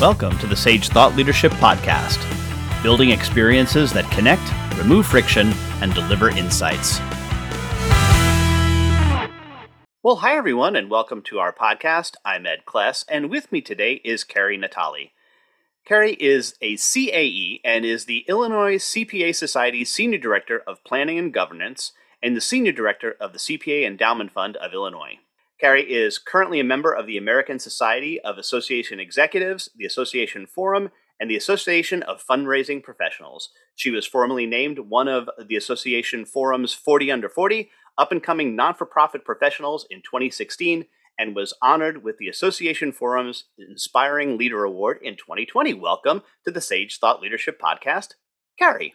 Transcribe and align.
Welcome 0.00 0.38
to 0.38 0.46
the 0.46 0.56
Sage 0.56 0.88
Thought 0.88 1.14
Leadership 1.14 1.52
Podcast, 1.52 2.18
building 2.82 3.10
experiences 3.10 3.92
that 3.92 4.10
connect, 4.10 4.40
remove 4.78 5.06
friction, 5.06 5.52
and 5.82 5.92
deliver 5.92 6.30
insights. 6.30 7.00
Well, 10.02 10.16
hi 10.16 10.36
everyone, 10.36 10.74
and 10.74 10.88
welcome 10.88 11.20
to 11.24 11.38
our 11.38 11.52
podcast. 11.52 12.14
I'm 12.24 12.46
Ed 12.46 12.60
Kless, 12.66 13.04
and 13.10 13.28
with 13.28 13.52
me 13.52 13.60
today 13.60 14.00
is 14.02 14.24
Carrie 14.24 14.56
Natale. 14.56 15.10
Carrie 15.84 16.16
is 16.18 16.54
a 16.62 16.76
CAE 16.76 17.60
and 17.62 17.84
is 17.84 18.06
the 18.06 18.24
Illinois 18.26 18.76
CPA 18.76 19.36
Society's 19.36 19.92
Senior 19.92 20.16
Director 20.16 20.62
of 20.66 20.82
Planning 20.82 21.18
and 21.18 21.30
Governance 21.30 21.92
and 22.22 22.34
the 22.34 22.40
Senior 22.40 22.72
Director 22.72 23.16
of 23.20 23.34
the 23.34 23.38
CPA 23.38 23.86
Endowment 23.86 24.32
Fund 24.32 24.56
of 24.56 24.72
Illinois. 24.72 25.18
Carrie 25.60 25.92
is 25.92 26.18
currently 26.18 26.58
a 26.58 26.64
member 26.64 26.94
of 26.94 27.06
the 27.06 27.18
American 27.18 27.58
Society 27.58 28.18
of 28.22 28.38
Association 28.38 28.98
Executives, 28.98 29.68
the 29.76 29.84
Association 29.84 30.46
Forum, 30.46 30.90
and 31.20 31.30
the 31.30 31.36
Association 31.36 32.02
of 32.02 32.24
Fundraising 32.24 32.82
Professionals. 32.82 33.50
She 33.74 33.90
was 33.90 34.06
formally 34.06 34.46
named 34.46 34.78
one 34.78 35.06
of 35.06 35.28
the 35.38 35.56
Association 35.56 36.24
Forum's 36.24 36.72
40 36.72 37.10
Under 37.10 37.28
40 37.28 37.70
up 37.98 38.10
and 38.10 38.22
coming 38.22 38.56
non 38.56 38.72
for 38.74 38.86
profit 38.86 39.22
professionals 39.22 39.86
in 39.90 39.98
2016 39.98 40.86
and 41.18 41.36
was 41.36 41.52
honored 41.60 42.02
with 42.02 42.16
the 42.16 42.28
Association 42.28 42.90
Forum's 42.90 43.44
Inspiring 43.58 44.38
Leader 44.38 44.64
Award 44.64 45.00
in 45.02 45.14
2020. 45.14 45.74
Welcome 45.74 46.22
to 46.46 46.50
the 46.50 46.62
Sage 46.62 46.98
Thought 46.98 47.20
Leadership 47.20 47.60
Podcast, 47.60 48.14
Carrie. 48.58 48.94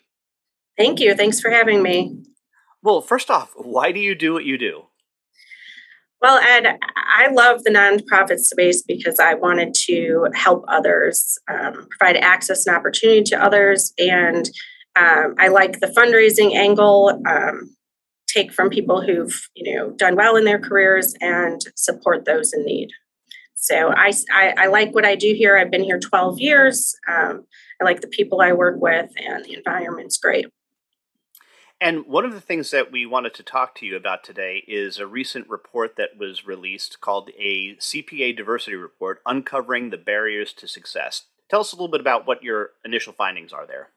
Thank 0.75 0.99
you. 0.99 1.13
Thanks 1.13 1.39
for 1.39 1.51
having 1.51 1.83
me. 1.83 2.23
Well, 2.81 3.01
first 3.01 3.29
off, 3.29 3.51
why 3.55 3.91
do 3.91 3.99
you 3.99 4.15
do 4.15 4.33
what 4.33 4.45
you 4.45 4.57
do? 4.57 4.85
Well, 6.25 6.39
Ed, 6.39 6.79
I 6.95 7.27
love 7.27 7.63
the 7.63 7.69
nonprofit 7.69 8.39
space 8.39 8.81
because 8.81 9.19
I 9.19 9.35
wanted 9.35 9.75
to 9.85 10.25
help 10.33 10.65
others, 10.67 11.37
um, 11.47 11.87
provide 11.99 12.17
access 12.17 12.65
and 12.65 12.75
opportunity 12.75 13.21
to 13.25 13.35
others, 13.35 13.93
and 13.99 14.49
um, 14.95 15.35
I 15.37 15.49
like 15.49 15.81
the 15.81 15.93
fundraising 15.95 16.55
angle. 16.55 17.21
Um, 17.29 17.75
take 18.27 18.51
from 18.51 18.71
people 18.71 19.03
who've 19.03 19.39
you 19.53 19.75
know 19.75 19.91
done 19.91 20.15
well 20.15 20.35
in 20.35 20.45
their 20.45 20.57
careers 20.57 21.13
and 21.21 21.61
support 21.75 22.25
those 22.25 22.53
in 22.53 22.65
need. 22.65 22.89
So 23.53 23.93
I, 23.95 24.11
I, 24.33 24.53
I 24.57 24.65
like 24.65 24.95
what 24.95 25.05
I 25.05 25.13
do 25.13 25.31
here. 25.37 25.55
I've 25.55 25.69
been 25.69 25.83
here 25.83 25.99
12 25.99 26.39
years. 26.39 26.95
Um, 27.07 27.45
I 27.79 27.83
like 27.83 28.01
the 28.01 28.07
people 28.07 28.41
I 28.41 28.51
work 28.53 28.81
with, 28.81 29.11
and 29.15 29.45
the 29.45 29.53
environment's 29.53 30.17
great. 30.17 30.47
And 31.81 32.05
one 32.05 32.23
of 32.23 32.33
the 32.33 32.41
things 32.41 32.71
that 32.71 32.91
we 32.91 33.05
wanted 33.05 33.33
to 33.33 33.43
talk 33.43 33.75
to 33.75 33.85
you 33.85 33.97
about 33.97 34.23
today 34.23 34.63
is 34.67 34.97
a 34.97 35.05
recent 35.05 35.49
report 35.49 35.95
that 35.97 36.17
was 36.17 36.47
released 36.47 37.01
called 37.01 37.29
a 37.37 37.75
CPA 37.75 38.35
Diversity 38.35 38.77
Report 38.77 39.21
Uncovering 39.25 39.89
the 39.89 39.97
Barriers 39.97 40.53
to 40.53 40.67
Success. 40.67 41.23
Tell 41.49 41.59
us 41.59 41.73
a 41.73 41.75
little 41.75 41.89
bit 41.89 42.01
about 42.01 42.25
what 42.25 42.43
your 42.43 42.71
initial 42.85 43.13
findings 43.13 43.51
are 43.51 43.67
there. 43.67 43.89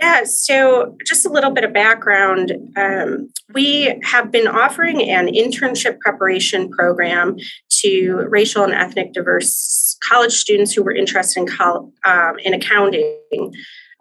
Yeah, 0.00 0.24
so 0.24 0.96
just 1.06 1.24
a 1.24 1.28
little 1.28 1.52
bit 1.52 1.62
of 1.62 1.72
background. 1.72 2.52
Um, 2.76 3.28
we 3.54 4.00
have 4.02 4.32
been 4.32 4.48
offering 4.48 5.08
an 5.08 5.28
internship 5.28 6.00
preparation 6.00 6.68
program 6.70 7.36
to 7.82 8.26
racial 8.28 8.64
and 8.64 8.72
ethnic 8.72 9.12
diverse 9.12 9.96
college 10.02 10.32
students 10.32 10.72
who 10.72 10.82
were 10.82 10.94
interested 10.94 11.40
in, 11.40 11.46
col- 11.46 11.92
um, 12.04 12.38
in 12.40 12.52
accounting 12.52 13.52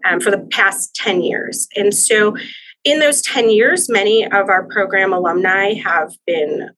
um, 0.09 0.19
for 0.19 0.31
the 0.31 0.39
past 0.51 0.95
10 0.95 1.21
years. 1.21 1.67
And 1.75 1.93
so 1.93 2.35
in 2.83 2.99
those 2.99 3.21
10 3.21 3.49
years, 3.49 3.89
many 3.89 4.25
of 4.25 4.49
our 4.49 4.63
program 4.63 5.13
alumni 5.13 5.73
have 5.73 6.13
been 6.25 6.71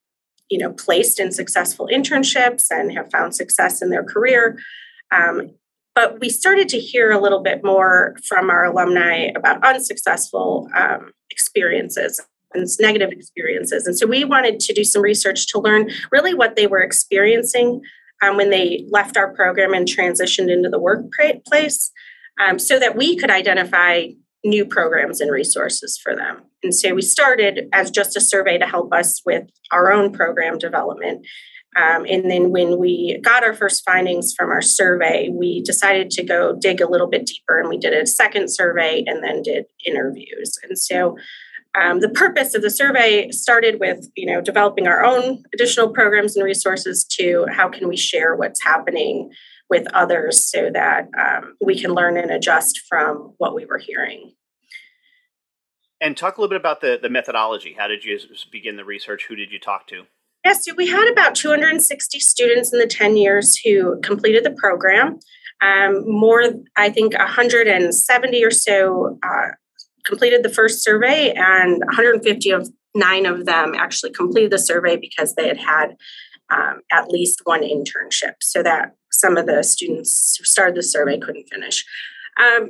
you 0.54 0.60
know, 0.60 0.72
placed 0.72 1.20
in 1.20 1.32
successful 1.32 1.90
internships 1.92 2.68
and 2.70 2.92
have 2.92 3.10
found 3.12 3.36
success 3.36 3.82
in 3.82 3.90
their 3.90 4.04
career. 4.04 4.60
Um, 5.12 5.50
but 5.96 6.20
we 6.20 6.30
started 6.30 6.70
to 6.70 6.80
hear 6.80 7.12
a 7.12 7.20
little 7.20 7.42
bit 7.42 7.64
more 7.64 8.16
from 8.28 8.52
our 8.52 8.66
alumni 8.66 9.30
about 9.36 9.64
unsuccessful 9.66 10.70
um, 10.78 11.12
experiences 11.32 12.22
and 12.54 12.68
negative 12.80 13.12
experiences. 13.12 13.88
And 13.88 13.98
so 13.98 14.06
we 14.06 14.24
wanted 14.24 14.60
to 14.60 14.74
do 14.74 14.84
some 14.84 15.02
research 15.02 15.48
to 15.48 15.60
learn 15.60 15.90
really 16.12 16.36
what 16.36 16.56
they 16.56 16.68
were 16.68 16.82
experiencing 16.82 17.82
um, 18.22 18.38
when 18.38 18.52
they 18.52 18.86
left 18.92 19.18
our 19.18 19.34
program 19.34 19.74
and 19.74 19.88
transitioned 19.88 20.52
into 20.52 20.70
the 20.70 20.80
workplace 20.80 21.92
um, 22.40 22.60
so 22.60 22.78
that 22.78 22.96
we 22.96 23.16
could 23.16 23.32
identify 23.32 24.06
new 24.44 24.66
programs 24.66 25.22
and 25.22 25.32
resources 25.32 26.00
for 26.02 26.16
them. 26.16 26.42
And 26.64 26.76
so 26.76 26.94
we 26.94 27.02
started 27.02 27.68
as 27.74 27.92
just 27.92 28.18
a 28.18 28.22
survey 28.22 28.58
to 28.58 28.66
help 28.66 28.94
us 28.94 29.22
with 29.26 29.44
our 29.72 29.92
own 29.92 30.12
program 30.12 30.58
development. 30.58 31.26
Um, 31.76 32.06
and 32.08 32.30
then 32.30 32.52
when 32.52 32.78
we 32.78 33.20
got 33.24 33.44
our 33.44 33.54
first 33.54 33.84
findings 33.84 34.34
from 34.38 34.52
our 34.52 34.62
survey, 34.62 35.30
we 35.32 35.62
decided 35.64 36.12
to 36.12 36.24
go 36.24 36.56
dig 36.60 36.82
a 36.82 36.90
little 36.90 37.08
bit 37.08 37.26
deeper 37.26 37.60
and 37.60 37.70
we 37.70 37.78
did 37.78 37.94
a 37.94 38.06
second 38.06 38.50
survey 38.50 39.04
and 39.08 39.24
then 39.24 39.42
did 39.42 39.66
interviews. 39.86 40.54
And 40.64 40.78
so 40.78 41.16
um, 41.76 42.02
the 42.02 42.10
purpose 42.10 42.54
of 42.54 42.62
the 42.62 42.70
survey 42.70 43.32
started 43.32 43.80
with 43.80 44.08
you 44.16 44.26
know 44.26 44.42
developing 44.42 44.88
our 44.88 45.04
own 45.04 45.44
additional 45.54 45.90
programs 45.90 46.36
and 46.36 46.46
resources 46.46 47.04
to 47.18 47.48
how 47.52 47.68
can 47.68 47.88
we 47.88 47.98
share 47.98 48.36
what's 48.36 48.62
happening 48.62 49.32
with 49.74 49.88
others 49.96 50.48
so 50.48 50.70
that 50.72 51.08
um, 51.20 51.56
we 51.60 51.80
can 51.82 51.92
learn 51.96 52.16
and 52.16 52.30
adjust 52.30 52.82
from 52.88 53.34
what 53.40 53.56
we 53.56 53.66
were 53.66 53.80
hearing. 53.80 54.34
And 56.00 56.16
talk 56.16 56.38
a 56.38 56.42
little 56.42 56.52
bit 56.52 56.62
about 56.62 56.80
the, 56.82 57.00
the 57.02 57.10
methodology. 57.10 57.76
How 57.76 57.88
did 57.88 58.06
you 58.06 58.20
begin 58.52 58.78
the 58.78 58.86
research? 58.86 59.26
Who 59.28 59.36
did 59.36 59.52
you 59.52 59.60
talk 59.60 59.88
to? 59.88 60.04
Yes, 60.46 60.64
so 60.64 60.76
we 60.76 60.88
had 60.88 61.12
about 61.12 61.34
260 61.34 62.20
students 62.20 62.72
in 62.72 62.78
the 62.78 62.86
10 62.86 63.18
years 63.18 63.58
who 63.58 64.00
completed 64.02 64.44
the 64.44 64.52
program. 64.52 65.18
Um, 65.62 66.04
more, 66.06 66.44
I 66.76 66.92
think, 66.92 67.18
170 67.18 68.44
or 68.44 68.52
so 68.52 69.18
uh, 69.24 69.48
completed 70.06 70.44
the 70.44 70.50
first 70.50 70.84
survey, 70.84 71.32
and 71.32 71.80
150 71.80 72.52
of 72.52 72.70
nine 72.94 73.26
of 73.26 73.48
them 73.48 73.74
actually 73.74 74.12
completed 74.12 74.52
the 74.52 74.60
survey 74.60 74.98
because 74.98 75.34
they 75.34 75.48
had 75.48 75.58
had 75.58 75.96
um, 76.54 76.82
at 76.92 77.08
least 77.10 77.42
one 77.46 77.62
internship. 77.62 78.34
So 78.42 78.62
that 78.62 78.92
some 79.24 79.38
of 79.38 79.46
the 79.46 79.64
students 79.64 80.36
who 80.38 80.44
started 80.44 80.76
the 80.76 80.84
survey 80.84 81.18
couldn't 81.18 81.48
finish. 81.50 81.86
Um, 82.40 82.62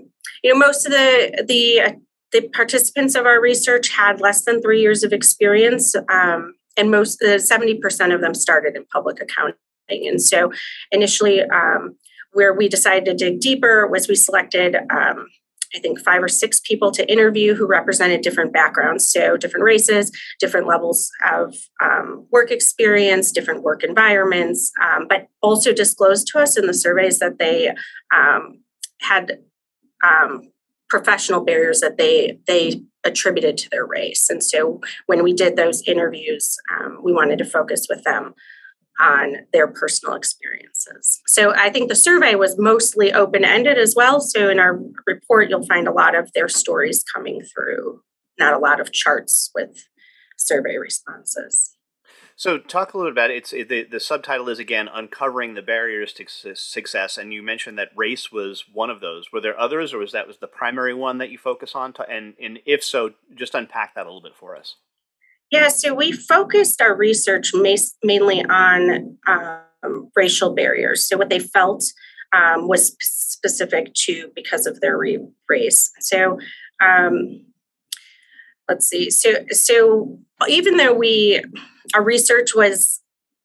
you 0.44 0.52
know, 0.52 0.60
most 0.60 0.86
of 0.86 0.92
the 0.92 1.44
the 1.48 1.82
uh, 1.82 1.92
the 2.32 2.42
participants 2.50 3.16
of 3.16 3.26
our 3.26 3.42
research 3.42 3.90
had 3.90 4.22
less 4.22 4.46
than 4.46 4.62
three 4.62 4.82
years 4.82 5.04
of 5.04 5.14
experience, 5.14 5.96
um, 6.10 6.54
and 6.78 6.92
most 6.92 7.22
uh, 7.24 7.40
seventy 7.40 7.76
percent 7.76 8.14
of 8.14 8.22
them 8.22 8.36
started 8.36 8.76
in 8.76 8.86
public 8.86 9.18
accounting. 9.22 9.56
And 9.90 10.22
so, 10.22 10.52
initially, 10.92 11.42
um, 11.42 11.96
where 12.34 12.54
we 12.54 12.68
decided 12.68 13.06
to 13.06 13.14
dig 13.14 13.40
deeper 13.40 13.88
was 13.88 14.08
we 14.08 14.16
selected 14.16 14.76
um, 14.92 15.28
I 15.76 15.80
think, 15.80 16.00
five 16.00 16.22
or 16.22 16.28
six 16.28 16.60
people 16.60 16.92
to 16.92 17.12
interview 17.12 17.56
who 17.56 17.66
represented 17.66 18.22
different 18.22 18.54
backgrounds. 18.54 19.10
So, 19.10 19.38
different 19.38 19.64
races, 19.64 20.12
different 20.40 20.68
levels 20.68 21.10
of 21.32 21.56
um, 21.84 22.28
work 22.32 22.52
experience, 22.52 23.32
different 23.32 23.64
work 23.64 23.84
environments, 23.84 24.72
um, 24.82 25.08
but 25.08 25.28
also 25.42 25.74
disclosed 25.74 26.28
to 26.28 26.40
us 26.40 26.58
in 26.58 26.68
the 26.68 26.74
surveys 26.74 27.20
that 27.20 27.40
they 27.40 27.74
um, 28.16 28.62
had 29.02 29.40
um, 30.04 30.42
professional 30.90 31.44
barriers 31.44 31.80
that 31.80 31.98
they, 31.98 32.40
they 32.46 32.82
attributed 33.04 33.58
to 33.58 33.70
their 33.70 33.86
race. 33.86 34.30
And 34.30 34.44
so, 34.44 34.80
when 35.08 35.24
we 35.24 35.34
did 35.34 35.56
those 35.56 35.82
interviews, 35.88 36.58
um, 36.72 37.00
we 37.04 37.14
wanted 37.14 37.40
to 37.40 37.46
focus 37.46 37.88
with 37.90 38.04
them 38.04 38.36
on 39.00 39.38
their 39.52 39.68
personal 39.68 40.16
experiences. 40.16 41.22
So 41.28 41.54
I 41.56 41.70
think 41.70 41.90
the 41.90 41.96
survey 41.96 42.36
was 42.36 42.58
mostly 42.60 43.12
open 43.12 43.44
ended 43.44 43.78
as 43.78 43.96
well. 43.96 44.22
So 44.22 44.50
in 44.50 44.60
our 44.60 44.80
report, 45.08 45.50
you'll 45.50 45.66
find 45.66 45.88
a 45.88 45.94
lot 45.94 46.16
of 46.16 46.32
their 46.34 46.48
stories 46.48 47.04
coming 47.04 47.42
through, 47.42 48.02
not 48.38 48.54
a 48.54 48.60
lot 48.60 48.80
of 48.80 48.92
charts 48.92 49.52
with 49.56 49.88
survey 50.38 50.78
responses. 50.78 51.76
So, 52.36 52.58
talk 52.58 52.94
a 52.94 52.98
little 52.98 53.12
bit 53.12 53.16
about 53.16 53.30
it. 53.30 53.38
It's 53.38 53.54
it, 53.54 53.70
the 53.70 53.84
the 53.84 54.00
subtitle 54.00 54.50
is 54.50 54.58
again 54.58 54.90
uncovering 54.92 55.54
the 55.54 55.62
barriers 55.62 56.14
to 56.14 56.56
success, 56.56 57.18
and 57.18 57.32
you 57.32 57.44
mentioned 57.44 57.78
that 57.78 57.92
race 57.96 58.32
was 58.32 58.66
one 58.72 58.90
of 58.90 59.02
those. 59.02 59.32
Were 59.32 59.40
there 59.40 59.60
others, 59.60 59.94
or 59.94 60.00
was 60.00 60.14
that 60.14 60.28
was 60.28 60.40
the 60.40 60.48
primary 60.48 60.96
one 60.96 61.20
that 61.20 61.30
you 61.30 61.38
focus 61.38 61.76
on? 61.76 61.94
To, 61.94 62.10
and 62.10 62.34
and 62.42 62.60
if 62.66 62.84
so, 62.84 63.12
just 63.36 63.54
unpack 63.54 63.94
that 63.94 64.08
a 64.08 64.10
little 64.10 64.22
bit 64.22 64.36
for 64.36 64.56
us. 64.56 64.78
Yeah, 65.54 65.68
so 65.68 65.94
we 65.94 66.12
focused 66.12 66.82
our 66.82 66.96
research 66.96 67.52
mainly 67.54 68.44
on 68.44 69.20
um, 69.28 70.10
racial 70.16 70.56
barriers. 70.56 71.08
So, 71.08 71.16
what 71.16 71.30
they 71.30 71.38
felt 71.38 71.84
um, 72.36 72.68
was 72.68 72.98
specific 73.00 73.94
to 73.94 74.32
because 74.36 74.66
of 74.66 74.82
their 74.82 74.98
race. 75.48 75.92
So, 76.00 76.40
um, 76.84 77.46
let's 78.68 78.88
see. 78.88 79.12
So, 79.12 79.46
so 79.52 80.18
even 80.50 80.78
though 80.78 80.96
we 80.96 81.44
our 81.94 82.04
research 82.04 82.56
was 82.56 83.02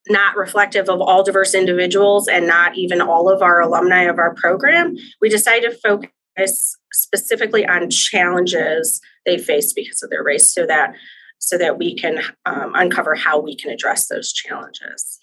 not 0.09 0.35
reflective 0.35 0.89
of 0.89 1.03
all 1.03 1.23
diverse 1.23 1.55
individuals 1.55 2.27
and 2.27 2.47
not 2.47 2.79
even 2.79 3.03
all 3.03 3.29
of 3.29 3.43
our 3.43 3.61
alumni 3.61 4.05
of 4.05 4.19
our 4.19 4.35
program, 4.35 4.97
we 5.21 5.29
decided 5.29 5.73
to 5.73 5.77
focus 5.77 6.75
specifically 6.91 7.67
on 7.67 7.91
challenges 7.91 9.03
they 9.27 9.37
faced 9.37 9.77
because 9.77 10.03
of 10.03 10.09
their 10.09 10.25
race, 10.25 10.51
so 10.51 10.65
that 10.65 10.95
so 11.39 11.57
that 11.59 11.79
we 11.79 11.95
can 11.95 12.21
um, 12.47 12.73
uncover 12.75 13.15
how 13.15 13.41
we 13.41 13.57
can 13.57 13.71
address 13.71 14.09
those 14.09 14.33
challenges. 14.33 15.21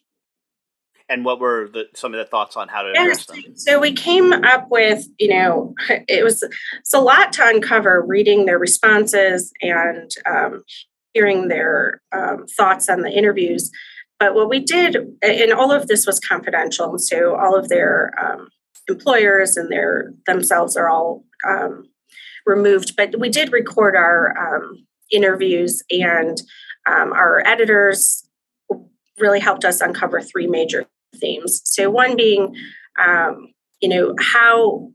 And 1.08 1.24
what 1.24 1.40
were 1.40 1.70
the, 1.72 1.86
some 1.94 2.14
of 2.14 2.18
the 2.18 2.26
thoughts 2.26 2.58
on 2.58 2.68
how 2.68 2.82
to 2.82 2.90
address 2.90 3.28
them? 3.28 3.38
So 3.56 3.80
we 3.80 3.94
came 3.94 4.34
up 4.34 4.68
with, 4.70 5.06
you 5.20 5.28
know, 5.28 5.76
it 6.08 6.24
was 6.24 6.44
it's 6.80 6.94
a 6.94 7.00
lot 7.00 7.32
to 7.34 7.48
uncover 7.48 8.02
reading 8.02 8.46
their 8.46 8.58
responses 8.58 9.52
and 9.62 10.10
um, 10.26 10.64
hearing 11.14 11.48
their 11.48 12.02
um, 12.12 12.46
thoughts 12.48 12.90
on 12.90 13.02
the 13.02 13.12
interviews. 13.12 13.72
But 14.20 14.34
what 14.34 14.50
we 14.50 14.60
did, 14.60 14.98
and 15.22 15.54
all 15.54 15.72
of 15.72 15.88
this 15.88 16.08
was 16.08 16.20
confidential, 16.20 16.92
and 16.92 17.02
so 17.02 17.36
all 17.36 17.56
of 17.56 17.70
their 17.70 18.14
um, 18.18 18.48
employers 18.88 19.58
and 19.58 19.70
their 19.70 20.14
themselves 20.26 20.78
are 20.78 20.90
all 20.90 21.26
um, 21.48 21.90
removed. 22.46 22.96
But 22.96 23.20
we 23.20 23.30
did 23.30 23.52
record 23.52 23.96
our 23.96 24.34
um, 24.38 24.86
interviews, 25.12 25.84
and 25.90 26.42
um, 26.88 27.14
our 27.14 27.42
editors 27.46 28.28
really 29.20 29.40
helped 29.40 29.66
us 29.66 29.82
uncover 29.82 30.22
three 30.22 30.48
major 30.48 30.86
themes. 31.20 31.62
So 31.64 31.90
one 31.90 32.16
being, 32.16 32.56
um, 33.00 33.54
you 33.82 33.90
know, 33.90 34.16
how 34.20 34.90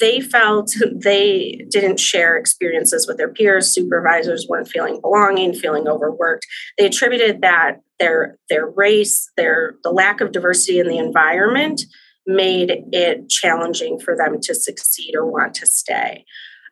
they 0.00 0.20
felt 0.20 0.74
they 0.92 1.60
didn't 1.70 2.00
share 2.00 2.36
experiences 2.36 3.06
with 3.06 3.18
their 3.18 3.32
peers 3.32 3.70
supervisors 3.70 4.46
weren't 4.48 4.68
feeling 4.68 5.00
belonging 5.00 5.52
feeling 5.52 5.86
overworked 5.86 6.46
they 6.78 6.86
attributed 6.86 7.42
that 7.42 7.80
their 7.98 8.38
their 8.48 8.66
race 8.66 9.30
their 9.36 9.74
the 9.82 9.90
lack 9.90 10.20
of 10.20 10.32
diversity 10.32 10.78
in 10.78 10.88
the 10.88 10.98
environment 10.98 11.82
made 12.26 12.84
it 12.92 13.28
challenging 13.28 13.98
for 13.98 14.16
them 14.16 14.40
to 14.40 14.54
succeed 14.54 15.14
or 15.14 15.30
want 15.30 15.54
to 15.54 15.66
stay 15.66 16.24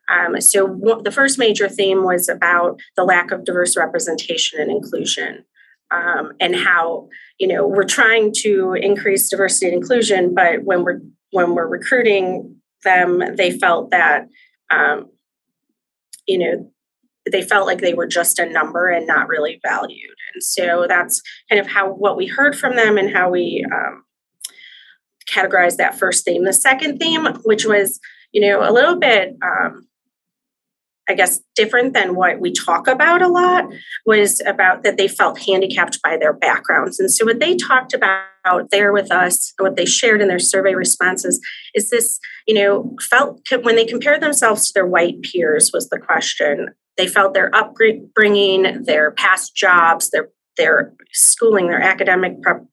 um, 0.09 0.39
so 0.41 0.67
w- 0.67 1.01
the 1.01 1.11
first 1.11 1.39
major 1.39 1.69
theme 1.69 2.03
was 2.03 2.29
about 2.29 2.79
the 2.95 3.03
lack 3.03 3.31
of 3.31 3.45
diverse 3.45 3.77
representation 3.77 4.59
and 4.59 4.71
inclusion 4.71 5.45
um, 5.91 6.33
and 6.39 6.55
how 6.55 7.07
you 7.39 7.47
know 7.47 7.67
we're 7.67 7.83
trying 7.83 8.31
to 8.33 8.73
increase 8.73 9.29
diversity 9.29 9.67
and 9.67 9.75
inclusion 9.75 10.33
but 10.33 10.63
when 10.63 10.83
we're 10.83 11.01
when 11.31 11.55
we're 11.55 11.67
recruiting 11.67 12.55
them 12.83 13.21
they 13.35 13.51
felt 13.51 13.91
that 13.91 14.27
um, 14.71 15.09
you 16.27 16.37
know 16.37 16.69
they 17.31 17.41
felt 17.41 17.67
like 17.67 17.79
they 17.79 17.93
were 17.93 18.07
just 18.07 18.39
a 18.39 18.49
number 18.49 18.89
and 18.89 19.07
not 19.07 19.27
really 19.27 19.59
valued. 19.65 20.15
And 20.33 20.43
so 20.43 20.85
that's 20.87 21.21
kind 21.49 21.59
of 21.59 21.67
how 21.67 21.89
what 21.89 22.17
we 22.17 22.27
heard 22.27 22.57
from 22.57 22.75
them 22.75 22.97
and 22.97 23.15
how 23.15 23.29
we 23.29 23.65
um, 23.71 24.03
categorized 25.31 25.77
that 25.77 25.97
first 25.97 26.25
theme. 26.25 26.43
The 26.43 26.53
second 26.53 26.97
theme 26.97 27.25
which 27.43 27.65
was 27.65 27.99
you 28.31 28.41
know 28.41 28.67
a 28.67 28.73
little 28.73 28.97
bit 28.97 29.35
um, 29.41 29.87
I 31.09 31.15
guess, 31.15 31.41
different 31.55 31.93
than 31.93 32.15
what 32.15 32.39
we 32.39 32.53
talk 32.53 32.87
about 32.87 33.21
a 33.21 33.27
lot 33.27 33.65
was 34.05 34.41
about 34.45 34.83
that 34.83 34.97
they 34.97 35.07
felt 35.07 35.39
handicapped 35.39 36.01
by 36.01 36.17
their 36.17 36.31
backgrounds. 36.33 36.99
And 36.99 37.11
so, 37.11 37.25
what 37.25 37.39
they 37.39 37.55
talked 37.55 37.93
about 37.93 38.71
there 38.71 38.93
with 38.93 39.11
us, 39.11 39.53
what 39.59 39.75
they 39.75 39.85
shared 39.85 40.21
in 40.21 40.29
their 40.29 40.39
survey 40.39 40.75
responses, 40.75 41.41
is 41.73 41.89
this, 41.89 42.19
you 42.47 42.55
know, 42.55 42.95
felt 43.01 43.41
when 43.63 43.75
they 43.75 43.85
compared 43.85 44.21
themselves 44.21 44.67
to 44.67 44.73
their 44.73 44.87
white 44.87 45.21
peers, 45.23 45.71
was 45.73 45.89
the 45.89 45.99
question. 45.99 46.69
They 46.95 47.07
felt 47.07 47.33
their 47.33 47.53
upbringing, 47.55 48.83
their 48.83 49.11
past 49.11 49.55
jobs, 49.55 50.09
their 50.11 50.29
their 50.57 50.93
schooling, 51.11 51.67
their 51.67 51.81
academic 51.81 52.41
prep 52.41 52.63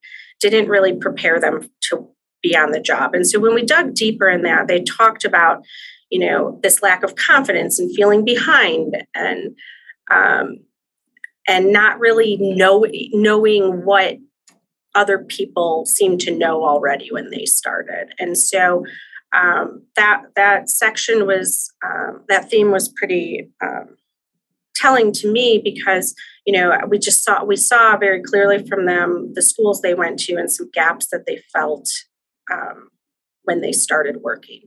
didn't 0.41 0.69
really 0.69 0.95
prepare 0.95 1.41
them 1.41 1.69
to 1.83 2.09
be 2.43 2.57
on 2.57 2.73
the 2.73 2.81
job. 2.81 3.15
And 3.15 3.27
so 3.27 3.39
when 3.39 3.55
we 3.55 3.65
dug 3.65 3.95
deeper 3.95 4.29
in 4.29 4.43
that, 4.43 4.69
they 4.69 4.83
talked 4.83 5.25
about 5.25 5.63
you 6.11 6.19
know 6.19 6.59
this 6.63 6.83
lack 6.83 7.03
of 7.03 7.17
confidence 7.17 7.79
and 7.79 7.95
feeling 7.95 8.25
behind 8.25 9.05
and 9.15 9.57
um, 10.11 10.59
and 11.49 11.73
not 11.73 11.99
really 11.99 12.37
know, 12.37 12.87
knowing 13.13 13.85
what 13.85 14.19
other 14.95 15.19
people 15.19 15.87
seem 15.87 16.19
to 16.19 16.37
know 16.37 16.65
already 16.65 17.09
when 17.11 17.31
they 17.31 17.45
started. 17.45 18.13
And 18.19 18.37
so 18.37 18.85
um, 19.33 19.83
that 19.97 20.23
that 20.37 20.69
section 20.69 21.27
was 21.27 21.73
um, 21.85 22.23
that 22.29 22.51
theme 22.51 22.73
was 22.73 22.89
pretty 22.89 23.49
um, 23.63 23.97
telling 24.75 25.13
to 25.13 25.31
me 25.31 25.61
because 25.63 26.15
you 26.45 26.53
know 26.53 26.77
we 26.89 26.99
just 26.99 27.23
saw 27.23 27.45
we 27.45 27.57
saw 27.57 27.97
very 27.97 28.23
clearly 28.23 28.67
from 28.67 28.87
them 28.87 29.33
the 29.35 29.43
schools 29.43 29.81
they 29.81 29.95
went 29.95 30.19
to 30.21 30.35
and 30.35 30.51
some 30.51 30.69
gaps 30.73 31.09
that 31.13 31.27
they 31.27 31.41
felt 31.53 31.89
um, 32.53 32.89
when 33.45 33.61
they 33.61 33.73
started 33.73 34.19
working. 34.23 34.63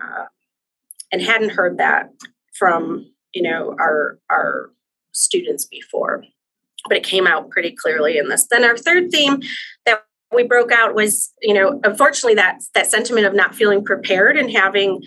Uh, 0.00 0.26
and 1.12 1.22
hadn't 1.22 1.50
heard 1.52 1.78
that 1.78 2.10
from 2.58 3.10
you 3.32 3.42
know 3.42 3.74
our 3.78 4.18
our 4.30 4.70
students 5.12 5.64
before. 5.64 6.24
But 6.88 6.98
it 6.98 7.04
came 7.04 7.26
out 7.26 7.50
pretty 7.50 7.74
clearly 7.74 8.18
in 8.18 8.28
this. 8.28 8.46
Then 8.50 8.64
our 8.64 8.76
third 8.76 9.10
theme 9.10 9.40
that 9.84 10.04
we 10.32 10.44
broke 10.44 10.72
out 10.72 10.94
was 10.94 11.32
you 11.42 11.54
know 11.54 11.80
unfortunately 11.84 12.34
that 12.34 12.60
that 12.74 12.90
sentiment 12.90 13.26
of 13.26 13.34
not 13.34 13.54
feeling 13.54 13.84
prepared 13.84 14.36
and 14.36 14.50
having 14.50 15.02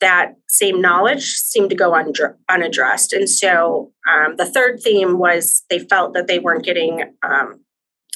that 0.00 0.34
same 0.48 0.80
knowledge 0.80 1.24
seemed 1.24 1.70
to 1.70 1.76
go 1.76 1.92
unaddressed. 2.48 3.12
And 3.12 3.28
so 3.28 3.92
um, 4.08 4.36
the 4.36 4.46
third 4.46 4.80
theme 4.80 5.18
was 5.18 5.64
they 5.70 5.80
felt 5.80 6.14
that 6.14 6.28
they 6.28 6.38
weren't 6.38 6.64
getting 6.64 7.02
um, 7.22 7.60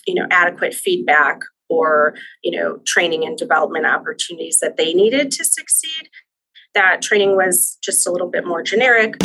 you 0.06 0.14
know 0.14 0.26
adequate 0.31 0.75
feedback 0.75 1.40
or 1.69 2.14
you 2.43 2.58
know 2.58 2.78
training 2.87 3.25
and 3.25 3.37
development 3.37 3.87
opportunities 3.87 4.58
that 4.61 4.76
they 4.76 4.94
needed 4.94 5.31
to 5.32 5.44
succeed 5.44 6.08
that 6.74 7.02
training 7.02 7.36
was 7.36 7.76
just 7.82 8.06
a 8.06 8.10
little 8.10 8.28
bit 8.28 8.46
more 8.46 8.62
generic 8.62 9.16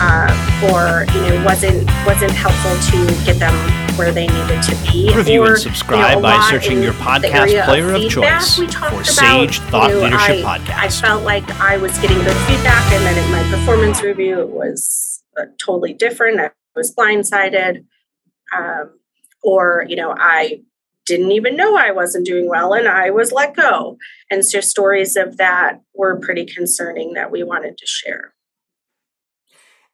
uh, 0.00 0.70
or 0.72 1.04
you 1.14 1.20
know 1.20 1.44
wasn't 1.44 1.86
wasn't 2.06 2.32
helpful 2.32 2.74
to 2.90 3.24
get 3.24 3.38
them 3.38 3.54
where 3.98 4.12
they 4.12 4.26
needed 4.26 4.62
to 4.62 4.74
be. 4.90 5.14
Review 5.14 5.42
or, 5.42 5.48
and 5.48 5.58
subscribe 5.58 6.16
you 6.16 6.16
know, 6.16 6.22
by 6.22 6.48
searching 6.50 6.82
your 6.82 6.94
podcast 6.94 7.64
player 7.64 7.90
of, 7.90 8.02
of 8.02 8.10
choice 8.10 8.56
for 8.56 9.04
Sage 9.04 9.58
Thought 9.58 9.90
you 9.90 9.96
know, 9.96 10.02
Leadership 10.04 10.44
I, 10.44 10.58
Podcast. 10.58 10.78
I 10.78 10.88
felt 10.88 11.24
like 11.24 11.48
I 11.60 11.76
was 11.76 11.96
getting 11.98 12.16
good 12.18 12.36
feedback, 12.46 12.92
and 12.92 13.04
then 13.04 13.22
in 13.22 13.30
my 13.30 13.56
performance 13.56 14.02
review, 14.02 14.40
it 14.40 14.48
was 14.48 15.22
uh, 15.38 15.44
totally 15.62 15.92
different. 15.92 16.40
I 16.40 16.50
was 16.74 16.94
blindsided, 16.94 17.84
um, 18.56 18.98
or 19.42 19.84
you 19.86 19.96
know, 19.96 20.14
I 20.16 20.62
didn't 21.10 21.32
even 21.32 21.56
know 21.56 21.76
I 21.76 21.90
wasn't 21.90 22.24
doing 22.24 22.48
well 22.48 22.72
and 22.72 22.86
I 22.86 23.10
was 23.10 23.32
let 23.32 23.56
go. 23.56 23.98
And 24.30 24.44
so 24.44 24.60
stories 24.60 25.16
of 25.16 25.38
that 25.38 25.80
were 25.92 26.20
pretty 26.20 26.46
concerning 26.46 27.14
that 27.14 27.32
we 27.32 27.42
wanted 27.42 27.76
to 27.78 27.86
share. 27.86 28.32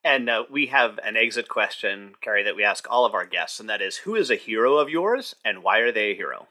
And 0.05 0.29
uh, 0.29 0.45
we 0.51 0.67
have 0.67 1.01
an 1.03 1.17
exit 1.17 1.49
question, 1.49 2.13
Carrie, 2.21 2.45
that 2.45 2.55
we 2.55 2.65
ask 2.65 2.87
all 2.91 3.07
of 3.07 3.15
our 3.15 3.25
guests, 3.25 3.59
and 3.59 3.69
that 3.71 3.81
is 3.81 3.97
Who 3.97 4.15
is 4.15 4.31
a 4.31 4.37
hero 4.37 4.77
of 4.77 4.91
yours 4.91 5.35
and 5.43 5.63
why 5.63 5.79
are 5.79 5.91
they 5.91 6.11
a 6.11 6.15
hero? 6.15 6.49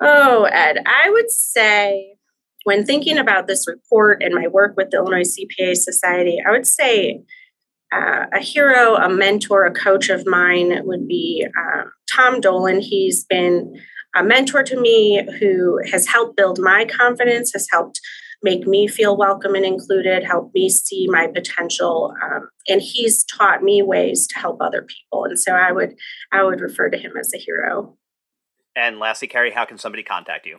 Oh, 0.00 0.44
Ed, 0.44 0.82
I 0.84 1.08
would 1.08 1.30
say 1.30 2.16
when 2.64 2.84
thinking 2.84 3.16
about 3.16 3.46
this 3.46 3.66
report 3.66 4.22
and 4.22 4.34
my 4.34 4.46
work 4.46 4.76
with 4.76 4.90
the 4.90 4.98
Illinois 4.98 5.22
CPA 5.22 5.74
Society, 5.76 6.38
I 6.46 6.50
would 6.50 6.66
say 6.66 7.22
uh, 7.94 8.26
a 8.32 8.40
hero, 8.40 8.96
a 8.96 9.08
mentor, 9.08 9.64
a 9.64 9.72
coach 9.72 10.08
of 10.08 10.26
mine 10.26 10.80
would 10.84 11.06
be 11.06 11.46
uh, 11.46 11.84
Tom 12.12 12.40
Dolan. 12.40 12.80
He's 12.80 13.24
been 13.24 13.80
a 14.16 14.24
mentor 14.24 14.62
to 14.64 14.80
me 14.80 15.26
who 15.38 15.78
has 15.90 16.06
helped 16.06 16.36
build 16.36 16.58
my 16.58 16.84
confidence, 16.84 17.52
has 17.52 17.66
helped 17.70 18.00
make 18.42 18.66
me 18.66 18.86
feel 18.88 19.16
welcome 19.16 19.54
and 19.54 19.64
included, 19.64 20.24
helped 20.24 20.54
me 20.54 20.68
see 20.68 21.06
my 21.08 21.26
potential, 21.26 22.14
um, 22.22 22.50
and 22.68 22.82
he's 22.82 23.24
taught 23.24 23.62
me 23.62 23.80
ways 23.82 24.26
to 24.28 24.38
help 24.38 24.58
other 24.60 24.82
people. 24.82 25.24
And 25.24 25.38
so 25.38 25.52
I 25.52 25.72
would 25.72 25.94
I 26.32 26.42
would 26.44 26.60
refer 26.60 26.90
to 26.90 26.98
him 26.98 27.12
as 27.18 27.32
a 27.34 27.38
hero. 27.38 27.96
And 28.76 28.98
lastly, 28.98 29.28
Carrie, 29.28 29.52
how 29.52 29.64
can 29.64 29.78
somebody 29.78 30.02
contact 30.02 30.46
you? 30.46 30.58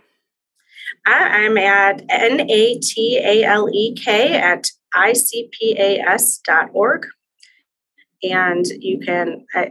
I, 1.05 1.45
I'm 1.45 1.57
at 1.57 2.01
N 2.09 2.49
A 2.49 2.79
T 2.79 3.19
A 3.23 3.43
L 3.43 3.69
E 3.71 3.93
K 3.95 4.33
at 4.33 4.67
icpas.org. 4.95 6.25
And 8.23 8.65
you 8.79 8.99
can 8.99 9.45
uh, 9.55 9.65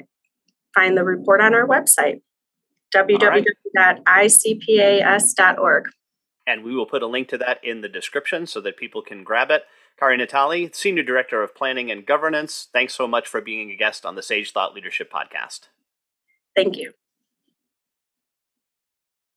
find 0.75 0.97
the 0.97 1.05
report 1.05 1.41
on 1.41 1.55
our 1.55 1.67
website, 1.67 2.21
www.icpas.org. 2.95 5.85
And 6.47 6.63
we 6.63 6.75
will 6.75 6.87
put 6.87 7.03
a 7.03 7.07
link 7.07 7.29
to 7.29 7.39
that 7.39 7.65
in 7.65 7.81
the 7.81 7.89
description 7.89 8.47
so 8.47 8.61
that 8.61 8.77
people 8.77 9.01
can 9.03 9.25
grab 9.25 9.51
it. 9.51 9.65
Kari 9.99 10.17
Natale, 10.17 10.71
Senior 10.73 11.05
Director 11.05 11.43
of 11.43 11.55
Planning 11.55 11.91
and 11.91 12.05
Governance, 12.05 12.69
thanks 12.73 12.95
so 12.95 13.07
much 13.07 13.29
for 13.29 13.41
being 13.41 13.71
a 13.71 13.77
guest 13.77 14.05
on 14.05 14.17
the 14.17 14.23
Sage 14.23 14.53
Thought 14.53 14.75
Leadership 14.75 15.11
Podcast. 15.11 15.69
Thank 16.55 16.77
you. 16.77 16.93